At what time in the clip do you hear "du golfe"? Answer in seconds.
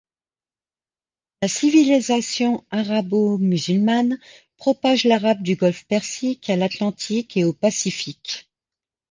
5.43-5.83